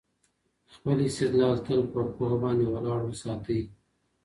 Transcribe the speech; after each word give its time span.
خپل 0.73 0.97
استدلال 1.09 1.57
تل 1.65 1.81
په 1.91 1.99
پوهه 2.15 2.37
باندې 2.43 2.65
ولاړ 2.69 2.99
وساتئ. 3.05 3.61